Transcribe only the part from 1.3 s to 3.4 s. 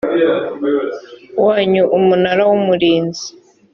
wanyu umunara w umurinzi